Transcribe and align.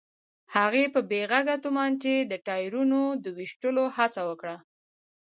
هغې 0.55 0.83
په 0.93 0.99
بې 1.09 1.21
غږه 1.31 1.55
تومانچې 1.63 2.15
د 2.31 2.33
ټايرونو 2.47 3.01
د 3.23 3.25
ويشتلو 3.37 3.83
هڅه 3.97 4.21
وکړه. 4.29 4.55